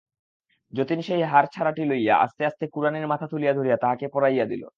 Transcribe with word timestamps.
যতীন 0.73 0.99
সেই 1.01 1.23
হারছাড়াটি 1.23 1.83
লইয়া 1.85 2.15
আস্তে 2.17 2.41
আস্তে 2.45 2.65
কুড়ানির 2.67 3.07
মাথা 3.07 3.25
তুলিয়া 3.27 3.53
ধরিয়া 3.53 3.77
তাহাকে 3.77 4.05
পরাইয়া 4.07 4.45
দিল। 4.45 4.63